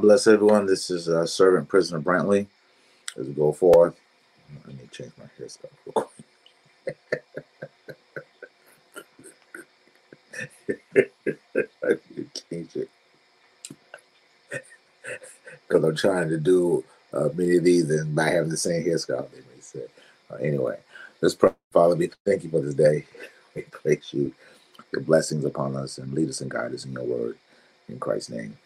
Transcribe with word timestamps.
Bless 0.00 0.26
everyone. 0.26 0.66
This 0.66 0.90
is 0.90 1.10
uh, 1.10 1.26
Servant 1.26 1.68
Prisoner 1.68 2.00
Brantley. 2.00 2.46
As 3.18 3.26
we 3.26 3.34
go 3.34 3.52
forth, 3.52 3.94
let 4.66 4.76
me 4.76 4.88
change 4.90 5.12
my 5.18 5.24
hairstyle 5.38 5.70
real 5.86 5.92
quick. 5.94 6.08
I 11.84 11.88
need 12.16 12.34
to 12.34 12.42
change 12.50 12.76
it 12.76 12.90
because 15.68 15.84
I'm 15.84 15.96
trying 15.96 16.28
to 16.30 16.38
do 16.38 16.84
uh, 17.12 17.28
many 17.34 17.56
of 17.56 17.64
these 17.64 17.90
and 17.90 18.14
by 18.14 18.30
having 18.30 18.50
the 18.50 18.56
same 18.56 18.84
hairstyle. 18.84 19.30
They 19.30 19.38
may 19.38 19.60
say. 19.60 19.84
Uh, 20.30 20.36
anyway, 20.36 20.78
let's 21.20 21.34
pray. 21.34 21.50
Father, 21.72 21.96
we 21.96 22.10
thank 22.24 22.44
you 22.44 22.50
for 22.50 22.60
this 22.60 22.74
day. 22.74 23.06
We 23.56 23.62
praise 23.62 24.10
you, 24.12 24.32
your 24.92 25.02
blessings 25.02 25.44
upon 25.44 25.74
us, 25.76 25.98
and 25.98 26.12
lead 26.14 26.28
us 26.28 26.40
and 26.40 26.50
guide 26.50 26.72
us 26.72 26.84
in 26.84 26.92
your 26.92 27.04
word. 27.04 27.36
In 27.88 27.98
Christ's 27.98 28.30
name. 28.30 28.56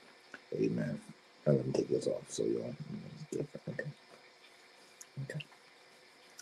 Amen. 0.54 1.00
And 1.46 1.56
let 1.56 1.66
me 1.66 1.72
take 1.72 1.88
this 1.88 2.06
off 2.06 2.22
so 2.28 2.44
you'll 2.44 2.74
okay. 3.34 3.84
Okay. 5.24 5.40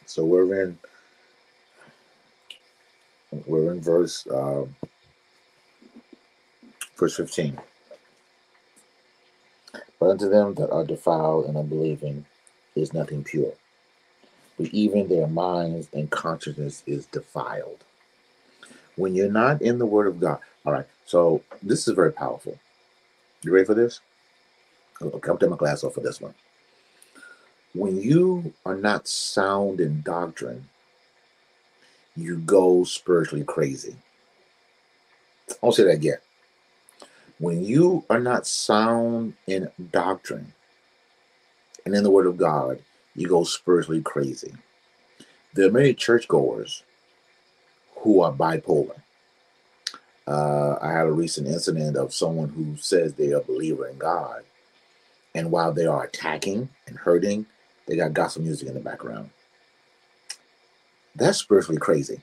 So 0.06 0.24
we're 0.24 0.62
in 0.62 0.78
we're 3.46 3.72
in 3.72 3.80
verse 3.80 4.26
uh, 4.26 4.64
verse 6.98 7.16
15. 7.16 7.58
But 10.00 10.10
unto 10.10 10.28
them 10.28 10.54
that 10.54 10.70
are 10.70 10.84
defiled 10.84 11.46
and 11.46 11.56
unbelieving 11.56 12.26
is 12.76 12.92
nothing 12.92 13.24
pure. 13.24 13.52
But 14.58 14.68
even 14.68 15.08
their 15.08 15.26
minds 15.26 15.88
and 15.92 16.10
consciousness 16.10 16.82
is 16.86 17.06
defiled. 17.06 17.84
When 18.96 19.14
you're 19.14 19.32
not 19.32 19.62
in 19.62 19.78
the 19.78 19.86
word 19.86 20.06
of 20.06 20.20
God. 20.20 20.38
All 20.66 20.72
right. 20.72 20.86
So 21.06 21.42
this 21.62 21.88
is 21.88 21.94
very 21.94 22.12
powerful. 22.12 22.58
You 23.42 23.52
ready 23.52 23.66
for 23.66 23.74
this? 23.74 24.00
I'll 25.02 25.38
take 25.38 25.50
my 25.50 25.56
glass 25.56 25.84
off 25.84 25.94
for 25.94 26.00
this 26.00 26.20
one. 26.20 26.34
When 27.74 28.00
you 28.00 28.52
are 28.66 28.76
not 28.76 29.08
sound 29.08 29.80
in 29.80 30.02
doctrine, 30.02 30.68
you 32.16 32.38
go 32.38 32.84
spiritually 32.84 33.44
crazy. 33.44 33.96
I'll 35.62 35.72
say 35.72 35.84
that 35.84 35.94
again. 35.94 36.18
When 37.38 37.64
you 37.64 38.04
are 38.10 38.20
not 38.20 38.46
sound 38.46 39.34
in 39.46 39.70
doctrine 39.90 40.52
and 41.84 41.94
in 41.94 42.04
the 42.04 42.10
Word 42.10 42.26
of 42.26 42.36
God, 42.36 42.78
you 43.14 43.28
go 43.28 43.44
spiritually 43.44 44.02
crazy. 44.02 44.52
There 45.54 45.66
are 45.68 45.72
many 45.72 45.94
churchgoers 45.94 46.82
who 47.96 48.20
are 48.20 48.32
bipolar. 48.32 49.02
Uh, 50.26 50.76
I 50.80 50.92
had 50.92 51.06
a 51.06 51.12
recent 51.12 51.48
incident 51.48 51.96
of 51.96 52.14
someone 52.14 52.48
who 52.50 52.76
says 52.76 53.14
they 53.14 53.32
are 53.32 53.40
a 53.40 53.44
believer 53.44 53.88
in 53.88 53.98
God, 53.98 54.44
and 55.34 55.50
while 55.50 55.72
they 55.72 55.86
are 55.86 56.04
attacking 56.04 56.68
and 56.86 56.96
hurting, 56.96 57.46
they 57.86 57.96
got 57.96 58.12
gospel 58.12 58.42
music 58.42 58.68
in 58.68 58.74
the 58.74 58.80
background. 58.80 59.30
That's 61.14 61.38
spiritually 61.38 61.78
crazy 61.78 62.20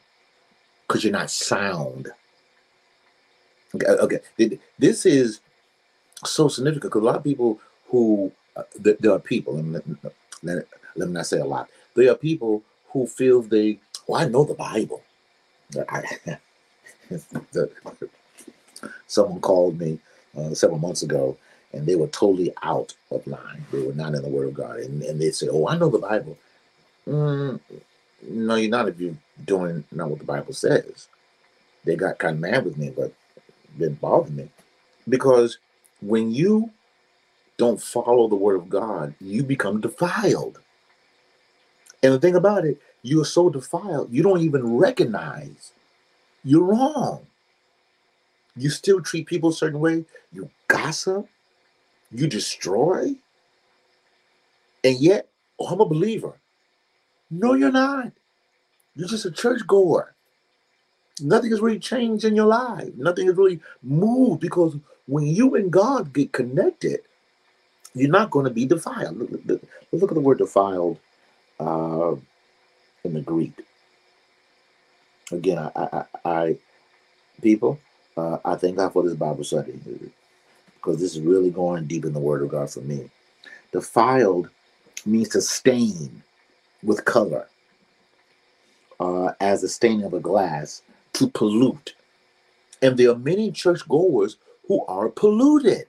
because 0.88 1.04
you're 1.04 1.14
not 1.14 1.30
sound. 1.30 2.10
Okay, 3.76 3.86
okay. 3.86 4.60
This 4.78 5.06
is 5.06 5.42
so 6.26 6.48
significant 6.48 6.92
because 6.92 7.02
a 7.02 7.06
lot 7.06 7.18
of 7.18 7.24
people 7.24 7.60
who 7.88 8.32
uh, 8.56 8.64
there 8.80 9.12
are 9.12 9.20
people, 9.20 9.62
let, 9.62 9.84
let, 10.44 10.66
let 10.96 11.08
me 11.08 11.14
not 11.14 11.28
say 11.28 11.40
a 11.40 11.46
lot. 11.46 11.70
There 11.96 12.12
are 12.12 12.16
people 12.16 12.64
who 12.90 13.06
feel 13.06 13.42
they, 13.42 13.80
well, 14.08 14.22
I 14.22 14.26
know 14.26 14.44
the 14.44 14.56
Bible. 14.56 15.04
I, 15.88 16.04
someone 19.08 19.42
called 19.42 19.80
me 19.80 20.00
uh, 20.38 20.54
several 20.54 20.80
months 20.80 21.04
ago 21.04 21.38
and 21.74 21.86
they 21.86 21.96
were 21.96 22.08
totally 22.08 22.54
out 22.64 22.96
of 23.12 23.26
line. 23.28 23.66
They 23.72 23.82
were 23.86 23.94
not 23.94 24.16
in 24.16 24.22
the 24.24 24.30
Word 24.30 24.50
of 24.50 24.56
God. 24.56 24.78
And, 24.80 25.04
and 25.04 25.22
they 25.22 25.32
said, 25.32 25.50
Oh, 25.52 25.68
I 25.68 25.78
know 25.78 25.90
the 25.90 26.00
Bible. 26.00 26.38
Mm, 27.08 27.60
no, 28.24 28.56
you're 28.56 28.72
not 28.72 28.90
if 28.90 29.00
you're 29.00 29.18
doing 29.46 29.84
not 29.92 30.10
what 30.10 30.20
the 30.20 30.26
Bible 30.26 30.54
says. 30.54 31.08
They 31.86 31.96
got 31.96 32.20
kind 32.20 32.36
of 32.36 32.42
mad 32.42 32.66
with 32.66 32.78
me, 32.78 32.92
but 32.96 33.14
didn't 33.78 34.02
bother 34.02 34.32
me. 34.32 34.50
Because 35.10 35.60
when 36.02 36.32
you 36.32 36.72
don't 37.58 37.82
follow 37.82 38.28
the 38.28 38.36
Word 38.36 38.58
of 38.58 38.70
God, 38.70 39.16
you 39.22 39.44
become 39.44 39.82
defiled. 39.82 40.60
And 42.04 42.14
the 42.14 42.20
thing 42.20 42.36
about 42.36 42.66
it, 42.66 42.82
you're 43.04 43.26
so 43.26 43.50
defiled, 43.50 44.12
you 44.14 44.24
don't 44.24 44.42
even 44.42 44.78
recognize 44.78 45.74
you're 46.44 46.64
wrong. 46.66 47.28
You 48.58 48.70
still 48.70 49.02
treat 49.02 49.28
people 49.28 49.50
a 49.50 49.54
certain 49.54 49.80
way. 49.80 50.06
You 50.34 50.50
gossip. 50.68 51.28
You 52.12 52.28
destroy. 52.28 53.16
And 54.84 54.98
yet, 55.00 55.30
oh, 55.60 55.68
I'm 55.68 55.82
a 55.82 55.86
believer. 55.86 56.40
No, 57.32 57.54
you're 57.54 57.72
not. 57.72 58.12
You're 58.96 59.10
just 59.10 59.26
a 59.26 59.32
churchgoer. 59.32 60.16
Nothing 61.22 61.52
has 61.52 61.62
really 61.62 61.80
changed 61.80 62.26
in 62.26 62.36
your 62.36 62.48
life. 62.48 62.94
Nothing 62.98 63.28
has 63.28 63.36
really 63.38 63.60
moved 63.84 64.42
because 64.42 64.78
when 65.08 65.28
you 65.28 65.56
and 65.56 65.72
God 65.72 66.14
get 66.14 66.32
connected, 66.34 67.02
you're 67.96 68.12
not 68.12 68.32
going 68.32 68.46
to 68.46 68.52
be 68.52 68.66
defiled. 68.66 69.18
Look, 69.18 69.32
look, 69.46 69.62
look 69.92 70.12
at 70.12 70.16
the 70.16 70.22
word 70.22 70.40
defiled 70.40 71.00
uh, 71.60 72.16
in 73.04 73.14
the 73.14 73.22
Greek 73.22 73.54
again, 75.32 75.58
I, 75.60 75.72
I, 75.76 76.06
I 76.26 76.58
people, 77.42 77.80
uh, 78.18 78.40
I 78.46 78.56
thank 78.56 78.78
God 78.78 78.94
for 78.94 79.04
this 79.04 79.16
Bible 79.16 79.44
study 79.44 79.80
because 80.82 81.00
this 81.00 81.16
is 81.16 81.22
really 81.22 81.52
going 81.52 81.88
deep 81.88 82.06
in 82.06 82.14
the 82.14 82.20
Word 82.22 82.44
of 82.44 82.50
God 82.50 82.70
for 82.72 82.82
me. 82.82 83.10
Defiled 83.72 84.50
means 85.06 85.30
to 85.30 85.42
stain 85.42 86.24
with 86.84 87.06
color, 87.06 87.48
uh, 89.00 89.34
as 89.42 89.62
the 89.62 89.70
staining 89.70 90.06
of 90.06 90.14
a 90.14 90.20
glass, 90.22 90.84
to 91.14 91.28
pollute. 91.28 91.96
And 92.82 92.98
there 92.98 93.12
are 93.12 93.18
many 93.20 93.52
churchgoers 93.52 94.38
who 94.68 94.86
are 94.88 95.10
polluted. 95.10 95.88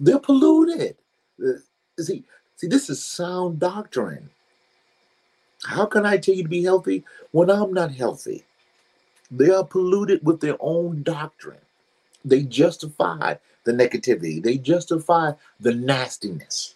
They're 0.00 0.18
polluted. 0.20 0.96
Uh, 1.44 1.52
See, 2.00 2.24
see, 2.56 2.68
this 2.68 2.90
is 2.90 3.04
sound 3.04 3.58
doctrine. 3.60 4.30
How 5.64 5.86
can 5.86 6.06
I 6.06 6.18
tell 6.18 6.34
you 6.34 6.44
to 6.44 6.48
be 6.48 6.64
healthy 6.64 7.04
when 7.32 7.50
I'm 7.50 7.72
not 7.74 7.92
healthy? 7.92 8.44
They 9.30 9.50
are 9.50 9.64
polluted 9.64 10.24
with 10.24 10.40
their 10.40 10.56
own 10.60 11.02
doctrine. 11.02 11.60
They 12.26 12.42
justify 12.42 13.36
the 13.64 13.72
negativity. 13.72 14.42
They 14.42 14.58
justify 14.58 15.32
the 15.60 15.74
nastiness. 15.74 16.74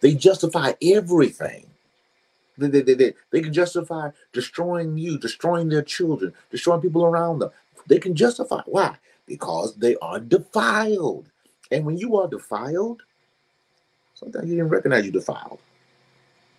They 0.00 0.14
justify 0.14 0.72
everything. 0.80 1.66
They, 2.56 2.68
they, 2.68 2.82
they, 2.82 2.94
they, 2.94 3.14
they 3.30 3.40
can 3.40 3.52
justify 3.52 4.10
destroying 4.32 4.96
you, 4.96 5.18
destroying 5.18 5.68
their 5.68 5.82
children, 5.82 6.32
destroying 6.50 6.80
people 6.80 7.04
around 7.04 7.40
them. 7.40 7.50
They 7.88 7.98
can 7.98 8.14
justify. 8.14 8.62
Why? 8.66 8.96
Because 9.26 9.74
they 9.76 9.96
are 9.96 10.20
defiled. 10.20 11.28
And 11.70 11.84
when 11.84 11.98
you 11.98 12.16
are 12.16 12.28
defiled, 12.28 13.02
sometimes 14.14 14.48
you 14.48 14.56
didn't 14.56 14.70
recognize 14.70 15.04
you 15.04 15.12
defiled. 15.12 15.58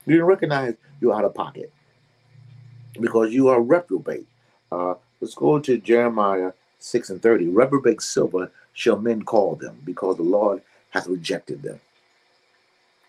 You 0.06 0.16
didn't 0.16 0.28
recognize 0.28 0.76
you're 1.00 1.14
out 1.14 1.26
of 1.26 1.34
pocket 1.34 1.72
because 3.00 3.32
you 3.32 3.48
are 3.48 3.62
reprobate. 3.62 4.28
Uh, 4.72 4.96
let's 5.22 5.34
go 5.34 5.60
to 5.60 5.78
Jeremiah 5.78 6.52
6 6.80 7.10
and 7.10 7.22
30. 7.22 7.48
Reprobate 7.50 8.02
silver 8.02 8.52
shall 8.74 8.98
men 9.00 9.24
call 9.24 9.56
them 9.56 9.78
because 9.86 10.18
the 10.18 10.24
Lord 10.24 10.62
hath 10.90 11.08
rejected 11.08 11.62
them. 11.62 11.80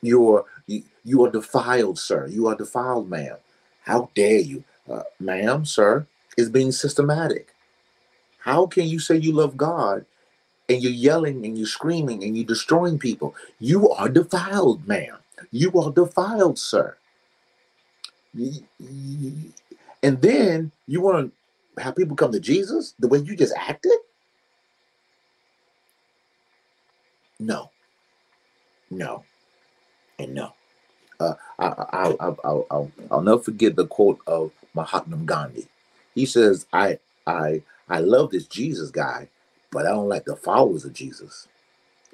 You 0.02 0.34
are 0.34 0.44
you, 0.66 0.82
you 1.04 1.24
are 1.24 1.30
defiled, 1.30 1.98
sir. 1.98 2.26
You 2.26 2.46
are 2.48 2.54
defiled, 2.54 3.08
ma'am. 3.08 3.36
How 3.82 4.10
dare 4.14 4.38
you, 4.38 4.64
uh, 4.90 5.02
ma'am, 5.18 5.64
sir? 5.64 6.06
Is 6.36 6.48
being 6.48 6.72
systematic. 6.72 7.54
How 8.38 8.66
can 8.66 8.86
you 8.86 8.98
say 8.98 9.16
you 9.16 9.32
love 9.32 9.56
God 9.56 10.06
and 10.68 10.82
you're 10.82 10.92
yelling 10.92 11.44
and 11.44 11.58
you're 11.58 11.66
screaming 11.66 12.24
and 12.24 12.36
you're 12.36 12.46
destroying 12.46 12.98
people? 12.98 13.34
You 13.58 13.90
are 13.90 14.08
defiled, 14.08 14.86
ma'am. 14.88 15.18
You 15.50 15.72
are 15.80 15.90
defiled, 15.92 16.58
sir. 16.58 16.96
And 20.02 20.22
then 20.22 20.72
you 20.86 21.02
want 21.02 21.26
to 21.26 21.32
have 21.78 21.96
people 21.96 22.16
come 22.16 22.32
to 22.32 22.40
Jesus 22.40 22.94
the 22.98 23.08
way 23.08 23.18
you 23.18 23.36
just 23.36 23.54
acted? 23.56 23.98
No, 27.40 27.70
no, 28.90 29.24
and 30.18 30.34
no. 30.34 30.54
Uh, 31.20 31.34
I, 31.58 31.66
I, 31.66 31.84
I, 31.92 32.36
I'll, 32.44 32.66
I'll, 32.70 32.92
I'll 33.10 33.22
never 33.22 33.40
forget 33.40 33.76
the 33.76 33.86
quote 33.86 34.20
of 34.26 34.52
Mahatma 34.74 35.18
Gandhi. 35.18 35.68
He 36.14 36.26
says, 36.26 36.66
"I, 36.72 36.98
I, 37.26 37.62
I 37.88 38.00
love 38.00 38.30
this 38.30 38.46
Jesus 38.46 38.90
guy, 38.90 39.28
but 39.70 39.86
I 39.86 39.90
don't 39.90 40.08
like 40.08 40.24
the 40.26 40.36
followers 40.36 40.84
of 40.84 40.92
Jesus 40.94 41.48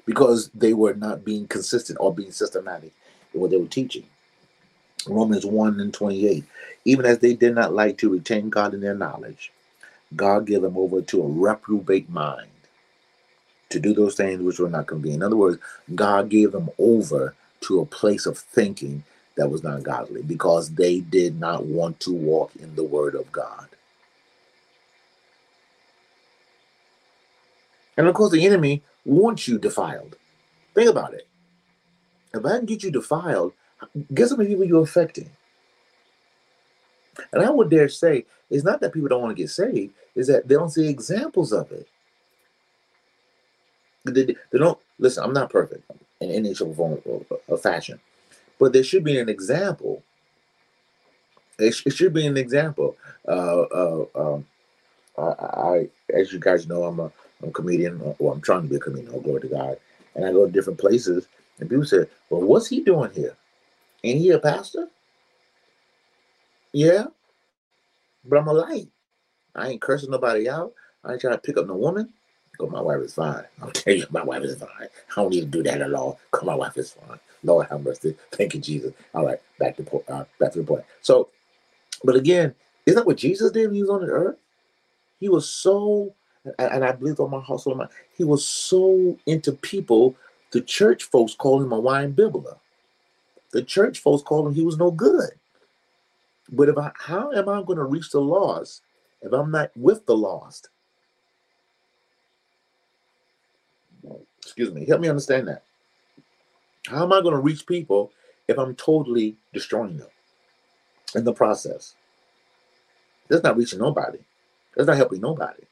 because 0.05 0.49
they 0.55 0.73
were 0.73 0.95
not 0.95 1.25
being 1.25 1.47
consistent 1.47 1.99
or 2.01 2.13
being 2.13 2.31
systematic 2.31 2.93
in 3.33 3.41
what 3.41 3.51
they 3.51 3.57
were 3.57 3.67
teaching." 3.67 4.05
Romans 5.09 5.45
1 5.45 5.79
and 5.79 5.93
28. 5.93 6.43
Even 6.85 7.05
as 7.05 7.19
they 7.19 7.33
did 7.33 7.55
not 7.55 7.73
like 7.73 7.97
to 7.99 8.09
retain 8.09 8.49
God 8.49 8.73
in 8.73 8.81
their 8.81 8.95
knowledge, 8.95 9.51
God 10.15 10.45
gave 10.45 10.61
them 10.61 10.77
over 10.77 11.01
to 11.01 11.23
a 11.23 11.27
reprobate 11.27 12.09
mind 12.09 12.49
to 13.69 13.79
do 13.79 13.93
those 13.93 14.15
things 14.15 14.41
which 14.41 14.59
were 14.59 14.69
not 14.69 14.87
convenient. 14.87 15.21
In 15.23 15.27
other 15.27 15.35
words, 15.35 15.59
God 15.93 16.29
gave 16.29 16.51
them 16.51 16.69
over 16.77 17.35
to 17.61 17.79
a 17.81 17.85
place 17.85 18.25
of 18.25 18.37
thinking 18.37 19.03
that 19.35 19.49
was 19.51 19.63
not 19.63 19.83
godly 19.83 20.23
because 20.23 20.71
they 20.71 21.01
did 21.01 21.39
not 21.39 21.65
want 21.65 21.99
to 22.01 22.13
walk 22.13 22.55
in 22.57 22.75
the 22.75 22.83
word 22.83 23.15
of 23.15 23.31
God. 23.31 23.67
And 27.97 28.07
of 28.07 28.15
course, 28.15 28.31
the 28.31 28.45
enemy 28.45 28.83
wants 29.05 29.47
you 29.47 29.57
defiled. 29.57 30.15
Think 30.75 30.89
about 30.89 31.13
it. 31.13 31.27
If 32.33 32.45
I 32.45 32.57
can 32.57 32.65
get 32.65 32.83
you 32.83 32.91
defiled, 32.91 33.53
guess 34.13 34.31
how 34.31 34.37
many 34.37 34.49
people 34.51 34.65
you're 34.65 34.83
affecting? 34.83 35.29
And 37.33 37.43
I 37.43 37.49
would 37.51 37.69
dare 37.69 37.89
say 37.89 38.25
it's 38.49 38.65
not 38.65 38.81
that 38.81 38.93
people 38.93 39.09
don't 39.09 39.21
want 39.23 39.35
to 39.37 39.41
get 39.43 39.51
saved, 39.51 39.93
is 40.15 40.27
that 40.27 40.47
they 40.47 40.55
don't 40.55 40.71
see 40.71 40.87
examples 40.89 41.53
of 41.53 41.71
it. 41.71 41.87
They, 44.05 44.25
they 44.25 44.59
don't 44.59 44.79
listen. 44.99 45.23
I'm 45.23 45.33
not 45.33 45.51
perfect 45.51 45.89
in 46.21 46.31
any 46.31 46.53
form 46.55 47.01
or- 47.05 47.25
or 47.47 47.57
fashion, 47.59 47.99
but 48.59 48.73
there 48.73 48.83
should 48.83 49.05
be 49.05 49.19
an 49.19 49.29
example. 49.29 50.03
It, 51.59 51.73
sh- 51.73 51.83
it 51.87 51.93
should 51.93 52.13
be 52.13 52.27
an 52.27 52.37
example. 52.37 52.97
Uh, 53.27 53.61
uh, 53.63 54.05
um, 54.15 54.47
I, 55.17 55.23
I, 55.23 55.89
as 56.15 56.33
you 56.33 56.39
guys 56.39 56.67
know, 56.67 56.85
I'm 56.85 56.99
a, 57.01 57.11
I'm 57.43 57.49
a 57.49 57.53
comedian, 57.53 58.01
or 58.19 58.33
I'm 58.33 58.41
trying 58.41 58.63
to 58.63 58.69
be 58.69 58.77
a 58.77 58.81
comedian. 58.81 59.13
Oh, 59.15 59.21
glory 59.21 59.43
to 59.43 59.49
God. 59.49 59.79
And 60.15 60.25
I 60.25 60.33
go 60.33 60.47
to 60.47 60.53
different 60.53 60.79
places, 60.79 61.27
and 61.59 61.69
people 61.69 61.85
say, 61.85 62.07
"Well, 62.31 62.43
what's 62.43 62.67
he 62.69 62.81
doing 62.81 63.11
here? 63.13 63.36
Ain't 64.03 64.19
he 64.19 64.31
a 64.31 64.39
pastor?" 64.39 64.89
Yeah, 66.73 67.05
but 68.25 68.39
I'm 68.39 68.47
a 68.47 68.53
light. 68.53 68.89
I 69.55 69.69
ain't 69.69 69.81
cursing 69.81 70.11
nobody 70.11 70.47
out. 70.49 70.73
I 71.03 71.13
ain't 71.13 71.21
trying 71.21 71.33
to 71.33 71.39
pick 71.39 71.57
up 71.57 71.67
no 71.67 71.75
woman. 71.75 72.13
Because 72.51 72.71
my 72.71 72.81
wife 72.81 73.01
is 73.01 73.13
fine. 73.13 73.43
I'll 73.61 73.71
tell 73.71 73.93
you, 73.93 74.05
my 74.09 74.23
wife 74.23 74.43
is 74.43 74.57
fine. 74.57 74.69
I 74.79 75.15
don't 75.15 75.31
need 75.31 75.41
to 75.41 75.45
do 75.47 75.63
that 75.63 75.81
at 75.81 75.93
all. 75.93 76.19
Because 76.31 76.45
my 76.45 76.55
wife 76.55 76.77
is 76.77 76.91
fine. 76.91 77.19
Lord 77.43 77.67
have 77.69 77.83
mercy. 77.83 78.15
Thank 78.31 78.53
you, 78.55 78.59
Jesus. 78.59 78.93
All 79.13 79.25
right, 79.25 79.39
back 79.59 79.77
to 79.77 80.03
uh, 80.09 80.25
back 80.39 80.51
to 80.53 80.59
the 80.59 80.65
point. 80.65 80.83
So, 81.01 81.29
but 82.03 82.15
again, 82.15 82.53
isn't 82.85 82.97
that 82.97 83.05
what 83.05 83.17
Jesus 83.17 83.51
did 83.51 83.67
when 83.67 83.75
he 83.75 83.81
was 83.81 83.89
on 83.89 84.01
the 84.01 84.11
earth? 84.11 84.37
He 85.19 85.29
was 85.29 85.49
so, 85.49 86.13
and, 86.59 86.83
I 86.83 86.91
believe 86.91 87.19
on 87.19 87.31
my 87.31 87.41
household, 87.41 87.87
he 88.15 88.23
was 88.23 88.45
so 88.45 89.17
into 89.25 89.51
people. 89.51 90.15
The 90.51 90.61
church 90.61 91.03
folks 91.05 91.35
called 91.35 91.63
him 91.63 91.71
a 91.71 91.79
wine 91.79 92.13
bibbler. 92.13 92.57
The 93.51 93.63
church 93.63 93.99
folks 93.99 94.23
called 94.23 94.47
him 94.47 94.53
he 94.53 94.63
was 94.63 94.77
no 94.77 94.91
good. 94.91 95.31
But 96.51 96.69
if 96.69 96.77
I, 96.77 96.91
how 96.95 97.31
am 97.31 97.49
I 97.49 97.61
going 97.61 97.77
to 97.77 97.83
reach 97.85 98.11
the 98.11 98.21
lost 98.21 98.81
if 99.21 99.33
I'm 99.33 99.51
not 99.51 99.71
with 99.75 100.05
the 100.05 100.15
lost? 100.15 100.69
Excuse 104.39 104.73
me. 104.73 104.85
Help 104.85 105.01
me 105.01 105.09
understand 105.09 105.47
that. 105.47 105.63
How 106.87 107.03
am 107.03 107.13
I 107.13 107.21
going 107.21 107.33
to 107.33 107.41
reach 107.41 107.67
people 107.67 108.11
if 108.47 108.57
I'm 108.57 108.75
totally 108.75 109.35
destroying 109.53 109.97
them 109.97 110.07
in 111.15 111.23
the 111.25 111.33
process? 111.33 111.95
That's 113.27 113.43
not 113.43 113.57
reaching 113.57 113.79
nobody. 113.79 114.19
That's 114.75 114.87
not 114.87 114.97
helping 114.97 115.21
nobody. 115.21 115.63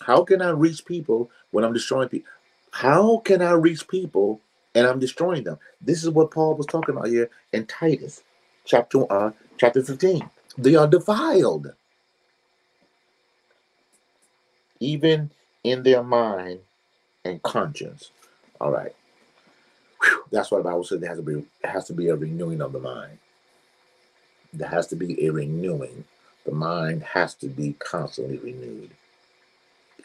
How 0.00 0.24
can 0.24 0.42
I 0.42 0.50
reach 0.50 0.84
people 0.84 1.30
when 1.50 1.64
I'm 1.64 1.72
destroying 1.72 2.08
people? 2.08 2.30
How 2.72 3.18
can 3.18 3.42
I 3.42 3.52
reach 3.52 3.88
people 3.88 4.40
and 4.76 4.86
I'm 4.86 5.00
destroying 5.00 5.44
them? 5.44 5.58
This 5.82 6.04
is 6.04 6.10
what 6.10 6.32
Paul 6.32 6.56
was 6.56 6.66
talking 6.66 6.96
about 6.96 7.08
here 7.08 7.30
in 7.54 7.66
Titus, 7.66 8.22
chapter 8.66 9.12
uh, 9.12 9.32
chapter 9.58 9.82
15. 9.82 10.30
They 10.58 10.76
are 10.76 10.88
defiled, 10.88 11.74
even 14.80 15.32
in 15.64 15.82
their 15.84 16.04
mind 16.04 16.60
and 17.24 17.42
conscience. 17.42 18.10
All 18.60 18.72
right. 18.72 18.94
Whew. 20.02 20.24
That's 20.32 20.50
why 20.50 20.58
the 20.58 20.64
Bible 20.64 20.84
says 20.84 21.00
there 21.00 21.10
has 21.10 21.18
to 21.18 21.24
be 21.24 21.44
has 21.64 21.86
to 21.86 21.94
be 21.94 22.08
a 22.08 22.16
renewing 22.16 22.62
of 22.62 22.72
the 22.72 22.80
mind. 22.80 23.18
There 24.54 24.68
has 24.68 24.86
to 24.88 24.96
be 24.96 25.26
a 25.26 25.32
renewing. 25.32 26.04
The 26.46 26.52
mind 26.52 27.02
has 27.04 27.34
to 27.36 27.48
be 27.48 27.74
constantly 27.78 28.38
renewed. 28.38 28.90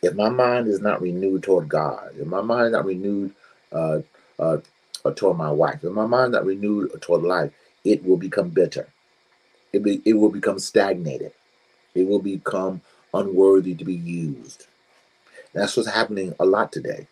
If 0.03 0.15
my 0.15 0.29
mind 0.29 0.67
is 0.67 0.81
not 0.81 1.01
renewed 1.01 1.43
toward 1.43 1.69
God, 1.69 2.11
if 2.17 2.27
my 2.27 2.41
mind 2.41 2.67
is 2.67 2.71
not 2.73 2.85
renewed 2.85 3.33
uh, 3.71 3.99
uh, 4.39 4.57
toward 5.15 5.37
my 5.37 5.51
wife, 5.51 5.83
if 5.83 5.91
my 5.91 6.05
mind 6.05 6.33
is 6.33 6.33
not 6.33 6.45
renewed 6.45 7.01
toward 7.01 7.23
life, 7.23 7.51
it 7.83 8.03
will 8.03 8.17
become 8.17 8.49
bitter. 8.49 8.87
It, 9.73 9.83
be, 9.83 10.01
it 10.05 10.13
will 10.13 10.29
become 10.29 10.59
stagnated. 10.59 11.33
It 11.95 12.07
will 12.07 12.19
become 12.19 12.81
unworthy 13.13 13.75
to 13.75 13.85
be 13.85 13.95
used. 13.95 14.67
That's 15.53 15.75
what's 15.75 15.89
happening 15.89 16.33
a 16.39 16.45
lot 16.45 16.71
today. 16.71 17.07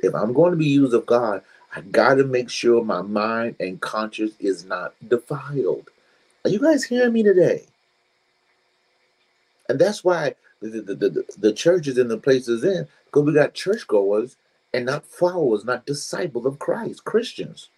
If 0.00 0.14
I'm 0.14 0.32
going 0.32 0.52
to 0.52 0.56
be 0.58 0.66
used 0.66 0.94
of 0.94 1.06
God, 1.06 1.42
I 1.74 1.80
got 1.80 2.14
to 2.14 2.24
make 2.24 2.50
sure 2.50 2.84
my 2.84 3.02
mind 3.02 3.56
and 3.60 3.80
conscience 3.80 4.34
is 4.38 4.64
not 4.64 4.94
defiled. 5.06 5.90
Are 6.44 6.50
you 6.50 6.60
guys 6.60 6.84
hearing 6.84 7.12
me 7.12 7.22
today? 7.22 7.64
And 9.68 9.78
that's 9.78 10.04
why 10.04 10.34
the, 10.60 10.68
the, 10.80 10.94
the, 10.94 11.08
the, 11.08 11.24
the 11.38 11.52
churches 11.52 11.98
and 11.98 12.10
the 12.10 12.18
places 12.18 12.64
in, 12.64 12.86
because 13.06 13.24
we 13.24 13.32
got 13.32 13.54
churchgoers 13.54 14.36
and 14.76 14.84
not 14.84 15.06
followers, 15.06 15.64
not 15.64 15.86
disciples 15.86 16.44
of 16.44 16.58
Christ, 16.58 17.04
Christians. 17.04 17.70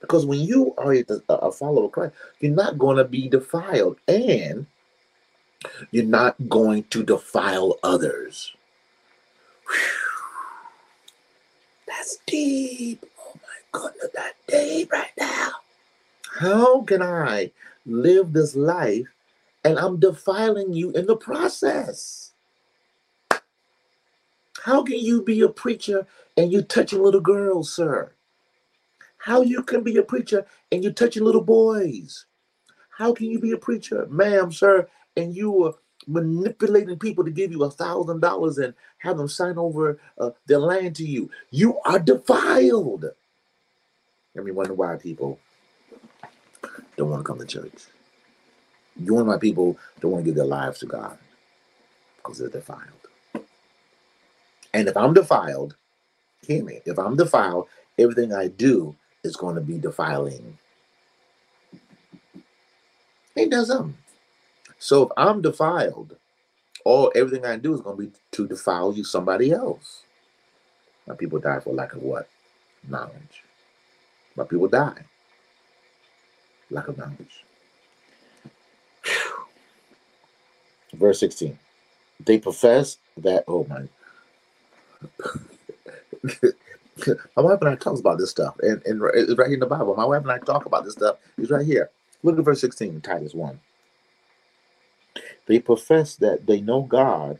Because 0.00 0.24
when 0.24 0.38
you 0.40 0.74
are 0.78 0.94
a, 1.28 1.50
follower 1.50 1.86
of 1.86 1.92
Christ, 1.92 2.14
you're 2.38 2.54
not 2.54 2.78
going 2.78 2.98
to 2.98 3.04
be 3.04 3.28
defiled 3.28 3.98
and 4.06 4.66
you're 5.90 6.04
not 6.04 6.36
going 6.48 6.84
to 6.84 7.02
defile 7.02 7.78
others. 7.82 8.52
Whew. 9.68 9.78
That's 11.88 12.18
deep. 12.26 13.04
Oh 13.18 13.34
my 13.34 13.80
goodness, 13.80 14.10
that 14.14 14.34
deep 14.46 14.92
right 14.92 15.10
now. 15.18 15.50
How 16.30 16.82
can 16.82 17.02
I 17.02 17.50
live 17.86 18.32
this 18.32 18.54
life 18.54 19.08
and 19.64 19.80
I'm 19.80 19.98
defiling 19.98 20.72
you 20.72 20.92
in 20.92 21.06
the 21.06 21.16
process? 21.16 22.34
How 24.66 24.82
can 24.82 24.98
you 24.98 25.22
be 25.22 25.42
a 25.42 25.48
preacher 25.48 26.08
and 26.36 26.52
you 26.52 26.60
touching 26.60 27.00
little 27.00 27.20
girls, 27.20 27.72
sir? 27.72 28.10
How 29.16 29.42
you 29.42 29.62
can 29.62 29.84
be 29.84 29.96
a 29.96 30.02
preacher 30.02 30.44
and 30.72 30.82
you 30.82 30.90
touching 30.90 31.22
little 31.22 31.44
boys? 31.44 32.26
How 32.90 33.14
can 33.14 33.26
you 33.30 33.38
be 33.38 33.52
a 33.52 33.58
preacher, 33.58 34.08
ma'am, 34.10 34.50
sir, 34.50 34.88
and 35.16 35.36
you 35.36 35.66
are 35.66 35.74
manipulating 36.08 36.98
people 36.98 37.22
to 37.24 37.30
give 37.30 37.52
you 37.52 37.62
a 37.62 37.70
thousand 37.70 38.18
dollars 38.18 38.58
and 38.58 38.74
have 38.98 39.18
them 39.18 39.28
sign 39.28 39.56
over 39.56 40.00
uh, 40.18 40.30
their 40.46 40.58
land 40.58 40.96
to 40.96 41.06
you? 41.06 41.30
You 41.52 41.78
are 41.84 42.00
defiled. 42.00 43.04
Let 44.34 44.44
me 44.44 44.50
wonder 44.50 44.74
why 44.74 44.96
people 44.96 45.38
don't 46.96 47.10
want 47.10 47.20
to 47.20 47.24
come 47.24 47.38
to 47.38 47.46
church. 47.46 47.84
You 48.96 49.14
wonder 49.14 49.30
why 49.30 49.38
people 49.38 49.78
don't 50.00 50.10
want 50.10 50.24
to 50.24 50.28
give 50.28 50.34
their 50.34 50.44
lives 50.44 50.80
to 50.80 50.86
God 50.86 51.16
because 52.16 52.40
they're 52.40 52.48
defiled. 52.48 53.05
And 54.76 54.88
if 54.88 54.96
I'm 54.96 55.14
defiled, 55.14 55.74
hear 56.46 56.62
me, 56.62 56.80
if 56.84 56.98
I'm 56.98 57.16
defiled, 57.16 57.66
everything 57.98 58.34
I 58.34 58.48
do 58.48 58.94
is 59.24 59.36
going 59.36 59.54
to 59.54 59.62
be 59.62 59.78
defiling. 59.78 60.58
It 63.34 63.50
doesn't. 63.50 63.96
So 64.78 65.04
if 65.04 65.12
I'm 65.16 65.40
defiled, 65.40 66.16
all 66.84 67.10
everything 67.16 67.46
I 67.46 67.56
do 67.56 67.72
is 67.72 67.80
going 67.80 67.96
to 67.96 68.02
be 68.02 68.12
to 68.32 68.46
defile 68.46 68.92
you 68.92 69.02
somebody 69.02 69.50
else. 69.50 70.02
My 71.06 71.14
people 71.14 71.38
die 71.38 71.60
for 71.60 71.72
lack 71.72 71.94
of 71.94 72.02
what? 72.02 72.28
Knowledge. 72.86 73.44
My 74.36 74.44
people 74.44 74.68
die. 74.68 75.06
Lack 76.70 76.88
of 76.88 76.98
knowledge. 76.98 77.44
Whew. 79.04 79.46
Verse 80.98 81.20
16. 81.20 81.58
They 82.20 82.38
profess 82.38 82.98
that, 83.16 83.44
oh 83.48 83.66
my. 83.70 83.88
My 87.36 87.42
wife 87.42 87.60
and 87.60 87.70
I 87.70 87.76
talk 87.76 87.98
about 87.98 88.18
this 88.18 88.30
stuff, 88.30 88.56
and, 88.60 88.82
and 88.86 89.02
it's 89.14 89.36
right 89.38 89.48
here 89.48 89.54
in 89.54 89.60
the 89.60 89.66
Bible. 89.66 89.94
My 89.96 90.04
wife 90.04 90.22
and 90.22 90.32
I 90.32 90.38
talk 90.38 90.66
about 90.66 90.84
this 90.84 90.94
stuff. 90.94 91.16
It's 91.38 91.50
right 91.50 91.66
here. 91.66 91.90
Look 92.22 92.38
at 92.38 92.44
verse 92.44 92.60
16, 92.60 93.00
Titus 93.02 93.34
1. 93.34 93.60
They 95.46 95.58
profess 95.60 96.16
that 96.16 96.46
they 96.46 96.60
know 96.60 96.82
God, 96.82 97.38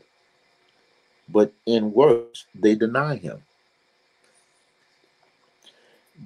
but 1.29 1.53
in 1.65 1.91
works 1.91 2.45
they 2.55 2.75
deny 2.75 3.15
him, 3.15 3.43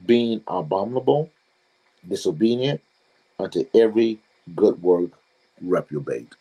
being 0.06 0.42
abominable, 0.48 1.30
disobedient 2.08 2.82
unto 3.40 3.66
every 3.74 4.20
good 4.56 4.82
work 4.82 5.12
reprobate. 5.62 6.34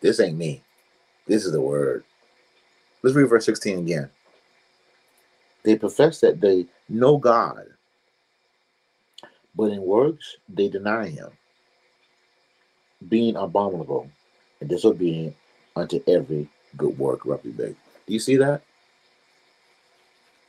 This 0.00 0.20
ain't 0.20 0.36
me. 0.36 0.62
This 1.26 1.44
is 1.46 1.52
the 1.52 1.60
word. 1.60 2.04
Let's 3.04 3.14
read 3.14 3.28
verse 3.28 3.44
16 3.44 3.80
again. 3.80 4.08
They 5.62 5.76
profess 5.76 6.20
that 6.20 6.40
they 6.40 6.64
know 6.88 7.18
God, 7.18 7.66
but 9.54 9.64
in 9.64 9.82
works 9.82 10.38
they 10.48 10.70
deny 10.70 11.08
him, 11.08 11.28
being 13.06 13.36
abominable 13.36 14.08
and 14.60 14.70
disobedient 14.70 15.36
unto 15.76 16.02
every 16.08 16.48
good 16.78 16.98
work 16.98 17.26
reprobate. 17.26 17.76
Do 18.06 18.14
you 18.14 18.18
see 18.18 18.36
that? 18.36 18.62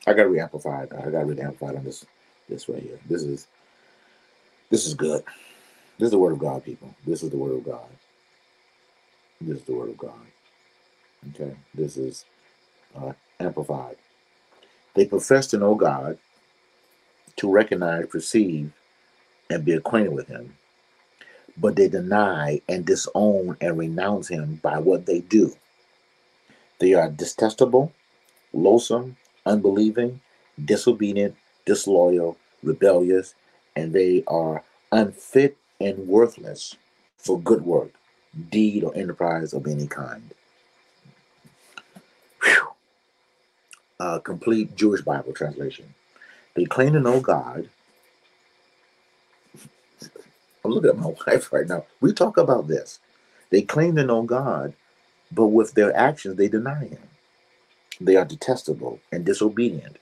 I 0.08 0.14
gotta 0.14 0.30
read 0.30 0.40
amplified. 0.40 0.94
I 0.94 1.10
gotta 1.10 1.26
read 1.26 1.42
amplified 1.42 1.76
on 1.76 1.84
this 1.84 2.06
this 2.48 2.70
right 2.70 2.82
here. 2.82 3.00
This 3.10 3.24
is 3.24 3.48
this 4.70 4.88
is 4.88 4.94
good. 4.94 5.26
This 6.00 6.06
is 6.06 6.12
the 6.12 6.20
word 6.20 6.32
of 6.32 6.40
God, 6.40 6.64
people. 6.64 6.96
This 7.06 7.22
is 7.22 7.32
the 7.32 7.38
word 7.38 7.56
of 7.56 7.66
God. 7.66 7.90
This 9.42 9.58
is 9.58 9.66
the 9.66 9.76
word 9.76 9.90
of 9.90 9.98
God. 9.98 10.26
Okay, 11.34 11.54
this 11.74 11.98
is 11.98 12.24
uh, 12.96 13.14
amplified. 13.40 13.98
They 14.94 15.06
profess 15.06 15.48
to 15.48 15.58
know 15.58 15.76
God, 15.76 16.18
to 17.38 17.52
recognize, 17.52 18.08
perceive, 18.08 18.72
and 19.50 19.66
be 19.66 19.74
acquainted 19.74 20.14
with 20.14 20.28
Him, 20.28 20.56
but 21.58 21.76
they 21.76 21.88
deny 21.88 22.62
and 22.68 22.86
disown 22.86 23.58
and 23.62 23.78
renounce 23.78 24.28
Him 24.28 24.60
by 24.64 24.80
what 24.80 25.06
they 25.06 25.20
do. 25.22 25.54
They 26.80 26.94
are 26.94 27.10
detestable, 27.10 27.94
loathsome, 28.54 29.18
unbelieving, 29.46 30.22
disobedient, 30.64 31.36
disloyal, 31.66 32.38
rebellious, 32.64 33.36
and 33.76 33.94
they 33.94 34.24
are 34.28 34.64
unfit 34.92 35.58
and 35.80 36.08
worthless 36.08 36.76
for 37.18 37.40
good 37.40 37.64
work, 37.64 37.92
deed, 38.50 38.84
or 38.84 38.96
enterprise 38.96 39.54
of 39.54 39.68
any 39.68 39.88
kind. 39.88 40.34
Whew. 42.44 42.68
Uh, 44.00 44.20
complete 44.20 44.76
Jewish 44.76 45.02
Bible 45.02 45.34
translation. 45.34 45.94
They 46.56 46.66
claim 46.66 46.94
to 46.94 47.00
know 47.02 47.20
God. 47.22 47.70
I'm 50.66 50.72
looking 50.72 50.92
at 50.92 50.98
my 50.98 51.14
wife 51.28 51.54
right 51.54 51.68
now. 51.68 51.86
We 52.02 52.14
talk 52.14 52.38
about 52.38 52.68
this. 52.68 53.00
They 53.52 53.62
claim 53.64 53.96
to 53.98 54.06
know 54.06 54.24
God, 54.24 54.74
but 55.32 55.48
with 55.48 55.74
their 55.74 55.96
actions, 55.98 56.38
they 56.38 56.50
deny 56.50 56.86
Him. 56.86 57.00
They 58.02 58.16
are 58.18 58.26
detestable 58.26 59.00
and 59.12 59.26
disobedient. 59.26 59.98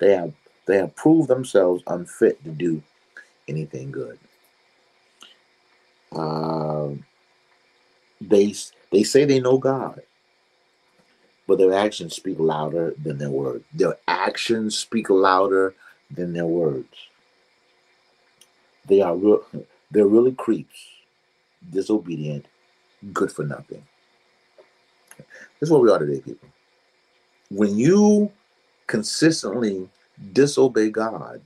They 0.00 0.14
have 0.16 0.32
they 0.66 0.78
have 0.78 0.96
proved 0.96 1.28
themselves 1.28 1.82
unfit 1.86 2.42
to 2.44 2.50
do 2.50 2.82
anything 3.48 3.92
good. 3.92 4.18
Um, 6.12 7.04
they 8.20 8.54
they 8.92 9.02
say 9.04 9.24
they 9.26 9.40
know 9.40 9.58
God, 9.58 10.02
but 11.52 11.58
their 11.58 11.74
actions 11.74 12.16
speak 12.16 12.38
louder 12.38 12.94
than 13.04 13.18
their 13.18 13.28
words. 13.28 13.62
Their 13.74 13.98
actions 14.08 14.74
speak 14.78 15.10
louder 15.10 15.74
than 16.10 16.32
their 16.32 16.46
words. 16.46 16.88
They 18.86 19.02
are 19.02 19.14
real, 19.14 19.44
they're 19.90 20.06
really 20.06 20.32
creeps, 20.32 20.74
disobedient, 21.70 22.46
good 23.12 23.30
for 23.30 23.44
nothing. 23.44 23.84
This 25.60 25.68
is 25.68 25.70
where 25.70 25.82
we 25.82 25.90
are 25.90 25.98
today, 25.98 26.22
people. 26.22 26.48
When 27.50 27.76
you 27.76 28.32
consistently 28.86 29.90
disobey 30.32 30.88
God, 30.88 31.42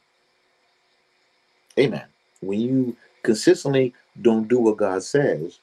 amen. 1.77 2.07
When 2.43 2.61
you 2.61 2.97
consistently 3.25 3.93
don't 4.23 4.47
do 4.47 4.61
what 4.61 4.77
God 4.77 5.03
says, 5.03 5.59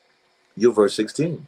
you're 0.57 0.73
verse 0.73 0.95
16. 0.95 1.47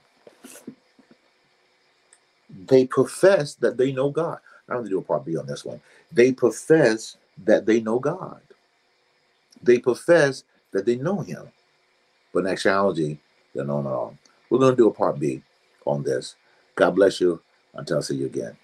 They 2.68 2.88
profess 2.88 3.56
that 3.56 3.78
they 3.78 3.92
know 3.94 4.12
God. 4.12 4.40
I'm 4.70 4.78
going 4.78 4.86
to 4.86 4.92
do 4.92 5.00
a 5.00 5.04
part 5.04 5.26
B 5.26 5.38
on 5.38 5.48
this 5.48 5.66
one. 5.66 5.82
They 6.12 6.32
profess 6.34 7.18
that 7.46 7.66
they 7.66 7.82
know 7.82 8.00
God. 8.00 8.42
They 9.64 9.80
profess 9.80 10.44
that 10.74 10.86
they 10.86 10.96
know 10.98 11.20
Him. 11.22 11.50
But 12.34 12.42
in 12.42 12.48
actuality, 12.48 13.18
they 13.54 13.64
don't 13.64 13.86
know 13.86 13.90
all. 13.90 14.18
We're 14.50 14.60
going 14.60 14.74
to 14.74 14.78
do 14.78 14.90
a 14.90 14.94
part 14.94 15.20
B 15.20 15.42
on 15.86 16.04
this. 16.04 16.36
God 16.76 16.92
bless 16.96 17.22
you. 17.22 17.42
Until 17.74 17.98
I 17.98 18.02
see 18.02 18.16
you 18.16 18.28
again. 18.28 18.58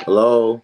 Hello. 0.00 0.62